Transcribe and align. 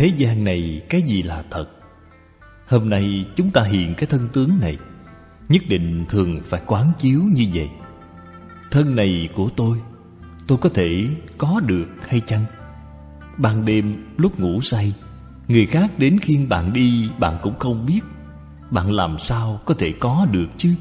Thế 0.00 0.12
gian 0.16 0.44
này 0.44 0.82
cái 0.88 1.02
gì 1.02 1.22
là 1.22 1.42
thật? 1.50 1.66
Hôm 2.68 2.90
nay 2.90 3.26
chúng 3.36 3.50
ta 3.50 3.62
hiện 3.62 3.94
cái 3.94 4.06
thân 4.06 4.28
tướng 4.32 4.58
này, 4.60 4.76
Nhất 5.48 5.62
định 5.68 6.04
thường 6.08 6.40
phải 6.44 6.62
quán 6.66 6.92
chiếu 6.98 7.20
như 7.32 7.46
vậy. 7.54 7.70
Thân 8.70 8.96
này 8.96 9.28
của 9.34 9.48
tôi 9.56 9.80
Tôi 10.46 10.58
có 10.58 10.68
thể 10.68 11.06
có 11.38 11.60
được 11.66 11.86
hay 12.08 12.20
chăng? 12.20 12.44
Ban 13.38 13.64
đêm 13.64 14.04
lúc 14.16 14.40
ngủ 14.40 14.60
say, 14.60 14.94
Người 15.48 15.66
khác 15.66 15.98
đến 15.98 16.18
khiêng 16.18 16.48
bạn 16.48 16.72
đi, 16.72 17.10
Bạn 17.18 17.38
cũng 17.42 17.58
không 17.58 17.86
biết. 17.86 18.00
Bạn 18.70 18.92
làm 18.92 19.18
sao 19.18 19.60
có 19.64 19.74
thể 19.74 19.92
có 19.92 20.26
được 20.30 20.48
chứ? 20.56 20.74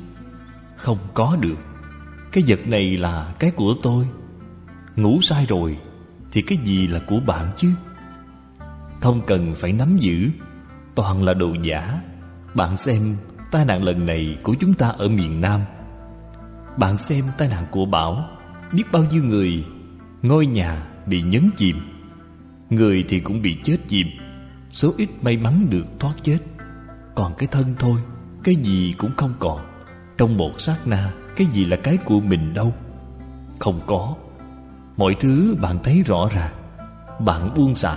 Không 0.76 0.98
có 1.14 1.38
được. 1.40 1.58
Cái 2.32 2.44
vật 2.48 2.68
này 2.68 2.98
là 2.98 3.34
cái 3.40 3.52
của 3.52 3.74
tôi. 3.82 4.08
Ngủ 4.96 5.22
sai 5.22 5.46
rồi 5.46 5.78
Thì 6.32 6.42
cái 6.42 6.58
gì 6.64 6.88
là 6.88 7.00
của 7.08 7.20
bạn 7.20 7.52
chứ? 7.58 7.70
Không 9.02 9.22
cần 9.28 9.56
phải 9.56 9.74
nắm 9.74 9.98
giữ. 9.98 10.30
Toàn 10.96 11.24
là 11.24 11.34
đồ 11.34 11.54
giả. 11.64 12.02
Bạn 12.56 12.78
xem 12.78 13.16
tai 13.52 13.66
nạn 13.66 13.84
lần 13.84 14.06
này 14.06 14.38
của 14.44 14.56
chúng 14.60 14.74
ta 14.74 14.90
ở 14.90 15.08
miền 15.08 15.42
Nam. 15.42 15.62
Bạn 16.78 16.98
xem 16.98 17.26
tai 17.38 17.48
nạn 17.48 17.66
của 17.72 17.86
bão 17.86 18.26
Biết 18.72 18.84
bao 18.92 19.04
nhiêu 19.04 19.24
người, 19.24 19.66
Ngôi 20.22 20.46
nhà 20.46 20.88
bị 21.06 21.22
nhấn 21.22 21.50
chìm. 21.56 21.80
Người 22.70 23.06
thì 23.10 23.20
cũng 23.20 23.42
bị 23.42 23.58
chết 23.64 23.78
chìm. 23.88 24.08
Số 24.72 24.94
ít 24.98 25.10
may 25.22 25.38
mắn 25.38 25.68
được 25.70 25.86
thoát 26.00 26.14
chết. 26.24 26.38
Còn 27.16 27.34
cái 27.38 27.48
thân 27.52 27.76
thôi, 27.80 28.00
Cái 28.44 28.56
gì 28.56 28.96
cũng 28.98 29.12
không 29.18 29.34
còn. 29.40 29.60
Trong 30.18 30.38
một 30.38 30.62
sát 30.62 30.88
na, 30.88 31.12
Cái 31.36 31.48
gì 31.48 31.66
là 31.66 31.78
cái 31.78 31.98
của 31.98 32.20
mình 32.20 32.54
đâu? 32.54 32.74
Không 33.60 33.82
có. 33.88 34.16
Mọi 34.98 35.16
thứ 35.20 35.56
bạn 35.62 35.78
thấy 35.84 36.04
rõ 36.06 36.30
ràng. 36.34 36.54
Bạn 37.26 37.54
buông 37.56 37.76
xả. 37.76 37.96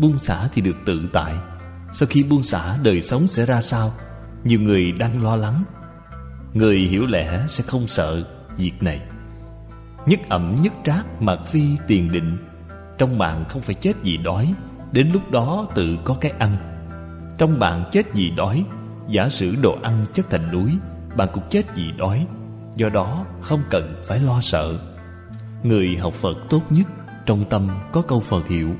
Buông 0.00 0.18
xả 0.18 0.48
thì 0.52 0.62
được 0.62 0.76
tự 0.86 1.08
tại. 1.12 1.34
Sau 1.92 2.06
khi 2.10 2.22
buông 2.22 2.42
xả, 2.42 2.76
đời 2.82 3.02
sống 3.02 3.26
sẽ 3.26 3.46
ra 3.46 3.60
sao? 3.60 3.92
Nhiều 4.44 4.60
người 4.60 4.92
đang 4.92 5.22
lo 5.22 5.36
lắng. 5.36 5.64
Người 6.54 6.78
hiểu 6.78 7.06
lẽ 7.06 7.44
sẽ 7.48 7.64
không 7.66 7.88
sợ 7.88 8.24
việc 8.56 8.72
này. 8.80 9.00
Nhất 10.06 10.20
ẩm, 10.28 10.56
nhất 10.62 10.72
trác 10.84 11.22
mạc 11.22 11.38
phi 11.46 11.62
tiền 11.86 12.12
định. 12.12 12.38
Trong 12.98 13.18
bạn 13.18 13.44
không 13.48 13.62
phải 13.62 13.74
chết 13.74 13.92
vì 14.02 14.16
đói, 14.16 14.54
Đến 14.92 15.10
lúc 15.12 15.30
đó 15.30 15.66
tự 15.74 15.98
có 16.04 16.14
cái 16.20 16.32
ăn. 16.38 16.56
Trong 17.38 17.58
bạn 17.58 17.84
chết 17.92 18.14
vì 18.14 18.30
đói, 18.30 18.64
Giả 19.08 19.28
sử 19.28 19.56
đồ 19.56 19.78
ăn 19.82 20.06
chất 20.14 20.30
thành 20.30 20.52
núi, 20.52 20.72
Bạn 21.16 21.28
cũng 21.32 21.44
chết 21.50 21.74
vì 21.74 21.92
đói. 21.92 22.26
Do 22.76 22.88
đó, 22.88 23.26
không 23.40 23.60
cần 23.70 24.02
phải 24.06 24.20
lo 24.20 24.40
sợ. 24.40 24.78
Người 25.62 25.96
học 25.96 26.14
Phật 26.14 26.36
tốt 26.50 26.62
nhất, 26.70 26.86
Trong 27.26 27.44
tâm 27.50 27.68
có 27.92 28.02
câu 28.02 28.20
Phật 28.20 28.48
hiệu. 28.48 28.74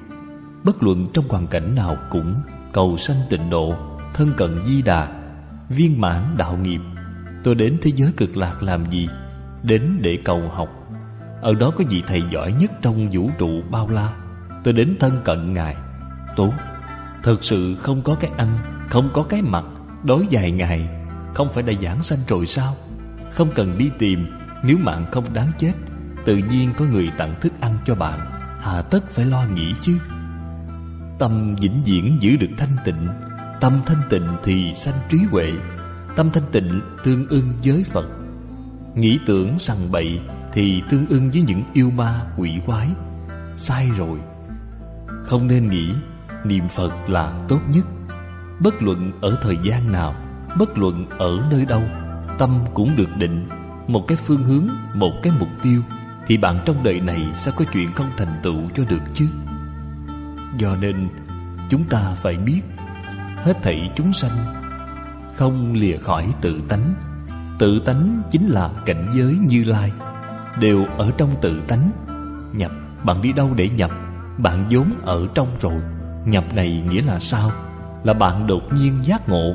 Bất 0.64 0.82
luận 0.82 1.08
trong 1.14 1.24
hoàn 1.28 1.46
cảnh 1.46 1.74
nào 1.74 1.96
cũng 2.10 2.34
Cầu 2.72 2.96
sanh 2.96 3.16
tịnh 3.30 3.50
độ, 3.50 3.74
Thân 4.14 4.32
cận 4.36 4.58
di 4.66 4.82
đà, 4.82 5.08
Viên 5.68 6.00
mãn 6.00 6.36
đạo 6.36 6.56
nghiệp. 6.56 6.80
Tôi 7.44 7.54
đến 7.54 7.78
thế 7.82 7.90
giới 7.96 8.12
cực 8.16 8.36
lạc 8.36 8.62
làm 8.62 8.90
gì? 8.90 9.08
Đến 9.62 9.98
để 10.00 10.18
cầu 10.24 10.48
học. 10.48 10.68
Ở 11.42 11.54
đó 11.54 11.70
có 11.70 11.84
vị 11.88 12.02
thầy 12.06 12.22
giỏi 12.30 12.52
nhất 12.52 12.70
trong 12.82 13.10
vũ 13.10 13.30
trụ 13.38 13.62
bao 13.70 13.88
la. 13.88 14.12
Tôi 14.64 14.74
đến 14.74 14.96
thân 15.00 15.20
cận 15.24 15.54
Ngài. 15.54 15.76
Tốt. 16.36 16.52
Thật 17.22 17.44
sự 17.44 17.76
không 17.76 18.02
có 18.02 18.14
cái 18.14 18.30
ăn, 18.36 18.58
Không 18.88 19.10
có 19.12 19.22
cái 19.22 19.42
mặc 19.42 19.64
Đói 20.04 20.26
dài 20.30 20.50
ngày, 20.50 20.88
Không 21.34 21.48
phải 21.48 21.62
đã 21.62 21.72
giảng 21.82 22.02
sanh 22.02 22.18
rồi 22.28 22.46
sao? 22.46 22.76
Không 23.30 23.48
cần 23.54 23.78
đi 23.78 23.90
tìm, 23.98 24.26
Nếu 24.64 24.76
mạng 24.82 25.06
không 25.10 25.24
đáng 25.32 25.52
chết, 25.58 25.72
Tự 26.24 26.36
nhiên 26.36 26.70
có 26.78 26.84
người 26.84 27.10
tặng 27.18 27.34
thức 27.40 27.52
ăn 27.60 27.78
cho 27.84 27.94
bạn. 27.94 28.18
Hà 28.60 28.82
tất 28.82 29.10
phải 29.10 29.24
lo 29.24 29.44
nghĩ 29.54 29.74
chứ. 29.80 29.98
Tâm 31.20 31.56
vĩnh 31.56 31.82
viễn 31.84 32.16
giữ 32.20 32.36
được 32.36 32.50
thanh 32.58 32.76
tịnh 32.84 33.08
Tâm 33.60 33.72
thanh 33.86 34.00
tịnh 34.10 34.26
thì 34.42 34.72
sanh 34.72 34.94
trí 35.08 35.18
huệ 35.30 35.52
Tâm 36.16 36.30
thanh 36.32 36.42
tịnh 36.52 36.80
tương 37.04 37.26
ưng 37.28 37.52
với 37.64 37.84
Phật. 37.84 38.06
Nghĩ 38.94 39.18
tưởng 39.26 39.58
sằng 39.58 39.92
bậy 39.92 40.20
Thì 40.52 40.82
tương 40.90 41.06
ưng 41.06 41.30
với 41.30 41.42
những 41.42 41.62
yêu 41.72 41.90
ma 41.90 42.26
quỷ 42.36 42.60
quái. 42.66 42.88
Sai 43.56 43.90
rồi. 43.96 44.18
Không 45.26 45.46
nên 45.46 45.68
nghĩ 45.68 45.92
Niệm 46.44 46.68
Phật 46.68 46.92
là 47.08 47.40
tốt 47.48 47.60
nhất. 47.74 47.86
Bất 48.60 48.82
luận 48.82 49.12
ở 49.20 49.38
thời 49.42 49.58
gian 49.62 49.92
nào 49.92 50.14
Bất 50.58 50.78
luận 50.78 51.06
ở 51.18 51.48
nơi 51.50 51.64
đâu 51.64 51.82
Tâm 52.38 52.58
cũng 52.74 52.96
được 52.96 53.16
định 53.18 53.48
Một 53.86 54.04
cái 54.08 54.16
phương 54.16 54.42
hướng, 54.42 54.68
một 54.94 55.12
cái 55.22 55.32
mục 55.40 55.48
tiêu 55.62 55.82
Thì 56.26 56.36
bạn 56.36 56.58
trong 56.66 56.82
đời 56.82 57.00
này 57.00 57.26
Sao 57.36 57.54
có 57.56 57.64
chuyện 57.72 57.92
không 57.92 58.10
thành 58.16 58.40
tựu 58.42 58.60
cho 58.74 58.84
được 58.88 59.02
chứ? 59.14 59.26
Do 60.58 60.76
nên 60.80 61.08
Chúng 61.68 61.84
ta 61.84 62.14
phải 62.16 62.36
biết 62.36 62.62
Hết 63.36 63.62
thảy 63.62 63.92
chúng 63.96 64.12
sanh 64.12 64.46
Không 65.36 65.72
lìa 65.72 65.96
khỏi 65.96 66.34
tự 66.40 66.60
tánh. 66.68 66.94
Tự 67.58 67.78
tánh 67.78 68.22
chính 68.30 68.48
là 68.48 68.70
cảnh 68.86 69.06
giới 69.14 69.38
như 69.40 69.64
lai 69.64 69.92
Đều 70.60 70.84
ở 70.98 71.10
trong 71.16 71.30
tự 71.40 71.60
tánh. 71.68 71.90
Nhập, 72.52 72.70
bạn 73.04 73.22
đi 73.22 73.32
đâu 73.32 73.54
để 73.56 73.68
nhập? 73.68 73.90
Bạn 74.38 74.64
vốn 74.70 74.86
ở 75.02 75.26
trong 75.34 75.48
rồi. 75.60 75.80
Nhập 76.24 76.44
này 76.54 76.84
nghĩa 76.90 77.02
là 77.02 77.18
sao? 77.18 77.50
Là 78.04 78.12
bạn 78.12 78.46
đột 78.46 78.72
nhiên 78.72 78.98
giác 79.02 79.28
ngộ. 79.28 79.54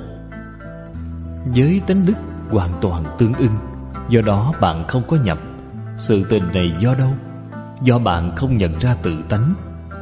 Với 1.56 1.82
tánh 1.88 2.06
đức 2.06 2.14
hoàn 2.50 2.70
toàn 2.82 3.04
tương 3.18 3.34
ưng 3.34 3.58
Do 4.10 4.22
đó 4.22 4.54
bạn 4.62 4.88
không 4.88 5.04
có 5.08 5.18
nhập. 5.18 5.38
Sự 5.98 6.24
tình 6.30 6.44
này 6.54 6.76
do 6.80 6.96
đâu? 6.96 7.14
Do 7.82 8.00
bạn 8.00 8.36
không 8.36 8.58
nhận 8.58 8.80
ra 8.80 8.96
tự 9.04 9.24
tánh. 9.30 9.54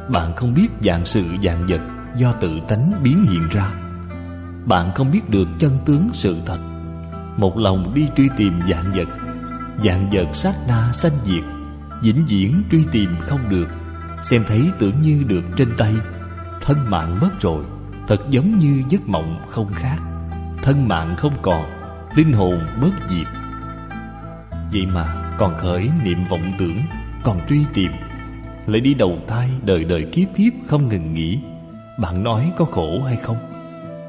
Bạn 0.08 0.36
không 0.36 0.54
biết 0.54 0.68
dạng 0.82 1.06
sự 1.06 1.24
dạng 1.42 1.66
vật 1.66 1.80
Do 2.16 2.32
tự 2.32 2.60
tánh 2.68 2.92
biến 3.02 3.24
hiện 3.24 3.42
ra. 3.50 3.70
Bạn 4.66 4.94
không 4.94 5.10
biết 5.10 5.30
được 5.30 5.48
chân 5.58 5.78
tướng 5.84 6.10
sự 6.12 6.36
thật. 6.46 6.58
Một 7.36 7.58
lòng 7.58 7.94
đi 7.94 8.08
truy 8.16 8.28
tìm 8.36 8.60
dạng 8.70 8.92
vật. 8.94 9.08
Dạng 9.84 10.10
vật 10.12 10.26
sát 10.32 10.54
na 10.68 10.92
sanh 10.92 11.12
diệt, 11.24 11.42
Vĩnh 12.02 12.26
viễn 12.26 12.62
truy 12.70 12.84
tìm 12.92 13.10
không 13.20 13.40
được. 13.48 13.68
Xem 14.22 14.44
thấy 14.46 14.70
tưởng 14.78 15.02
như 15.02 15.24
được 15.26 15.42
trên 15.56 15.68
tay, 15.78 15.94
Thân 16.60 16.90
mạng 16.90 17.18
mất 17.20 17.40
rồi, 17.40 17.64
Thật 18.08 18.20
giống 18.30 18.58
như 18.58 18.82
giấc 18.88 19.08
mộng 19.08 19.36
không 19.50 19.72
khác. 19.72 19.96
Thân 20.62 20.88
mạng 20.88 21.14
không 21.18 21.34
còn, 21.42 21.64
Linh 22.16 22.32
hồn 22.32 22.60
mất 22.80 22.90
diệt. 23.10 23.26
Vậy 24.72 24.86
mà 24.86 25.14
còn 25.38 25.54
khởi 25.58 25.90
niệm 26.04 26.18
vọng 26.28 26.52
tưởng, 26.58 26.78
Còn 27.22 27.40
truy 27.48 27.64
tìm. 27.74 27.92
Lại 28.66 28.80
đi 28.80 28.94
đầu 28.94 29.18
thai, 29.28 29.50
đời 29.66 29.84
đời 29.84 30.04
kiếp 30.12 30.28
kiếp 30.36 30.52
không 30.66 30.88
ngừng 30.88 31.14
nghỉ. 31.14 31.38
Bạn 31.98 32.22
nói 32.22 32.52
có 32.56 32.64
khổ 32.64 33.02
hay 33.02 33.16
không? 33.16 33.36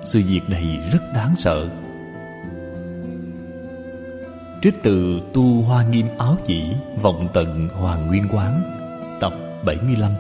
Sự 0.04 0.22
việc 0.28 0.42
này 0.50 0.80
rất 0.92 1.14
đáng 1.14 1.36
sợ. 1.38 1.70
Trích 4.62 4.84
từ 4.84 5.20
Tu 5.34 5.62
Hoa 5.62 5.84
Nghiêm 5.84 6.06
Áo 6.18 6.38
Chỉ, 6.46 6.72
Vọng 7.02 7.28
Tận 7.34 7.70
Hoàng 7.74 8.08
Nguyên 8.08 8.24
Quán, 8.32 8.62
Tập 9.20 9.34
75 9.66 10.12